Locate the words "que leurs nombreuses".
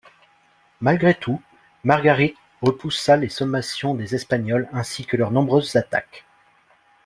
5.05-5.75